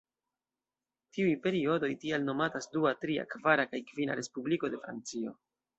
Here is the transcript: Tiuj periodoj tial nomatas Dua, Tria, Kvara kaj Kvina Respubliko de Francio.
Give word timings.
Tiuj 1.17 1.33
periodoj 1.43 1.91
tial 2.05 2.27
nomatas 2.31 2.71
Dua, 2.77 2.97
Tria, 3.05 3.29
Kvara 3.37 3.71
kaj 3.75 3.87
Kvina 3.93 4.21
Respubliko 4.23 4.75
de 4.77 4.87
Francio. 4.87 5.41